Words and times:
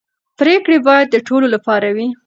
پرېکړې 0.39 0.77
باید 0.87 1.07
د 1.11 1.15
ټولو 1.27 1.47
لپاره 1.55 1.87
وي 1.95 2.07